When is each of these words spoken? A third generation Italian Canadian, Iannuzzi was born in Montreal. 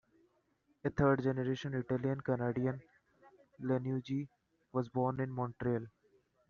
A 0.83 0.89
third 0.89 1.21
generation 1.21 1.75
Italian 1.75 2.21
Canadian, 2.21 2.81
Iannuzzi 3.61 4.27
was 4.73 4.89
born 4.89 5.19
in 5.19 5.29
Montreal. 5.29 5.85